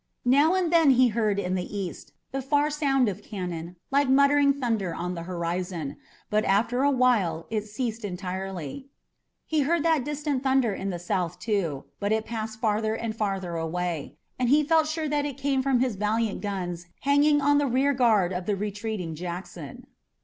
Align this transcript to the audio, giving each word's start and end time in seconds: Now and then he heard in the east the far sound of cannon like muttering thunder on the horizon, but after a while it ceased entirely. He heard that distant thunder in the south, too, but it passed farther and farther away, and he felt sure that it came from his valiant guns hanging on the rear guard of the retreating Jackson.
Now 0.25 0.55
and 0.55 0.73
then 0.73 0.89
he 0.97 1.09
heard 1.09 1.37
in 1.37 1.53
the 1.53 1.77
east 1.77 2.11
the 2.31 2.41
far 2.41 2.71
sound 2.71 3.07
of 3.07 3.21
cannon 3.21 3.75
like 3.91 4.09
muttering 4.09 4.51
thunder 4.51 4.95
on 4.95 5.13
the 5.13 5.21
horizon, 5.21 5.95
but 6.31 6.43
after 6.43 6.81
a 6.81 6.89
while 6.89 7.45
it 7.51 7.67
ceased 7.67 8.03
entirely. 8.03 8.87
He 9.45 9.59
heard 9.59 9.83
that 9.83 10.03
distant 10.03 10.41
thunder 10.41 10.73
in 10.73 10.89
the 10.89 10.97
south, 10.97 11.37
too, 11.37 11.83
but 11.99 12.11
it 12.11 12.25
passed 12.25 12.59
farther 12.59 12.95
and 12.95 13.15
farther 13.15 13.57
away, 13.57 14.17
and 14.39 14.49
he 14.49 14.63
felt 14.63 14.87
sure 14.87 15.07
that 15.07 15.27
it 15.27 15.37
came 15.37 15.61
from 15.61 15.81
his 15.81 15.97
valiant 15.97 16.41
guns 16.41 16.87
hanging 17.01 17.39
on 17.39 17.59
the 17.59 17.67
rear 17.67 17.93
guard 17.93 18.33
of 18.33 18.47
the 18.47 18.55
retreating 18.55 19.13
Jackson. 19.13 19.85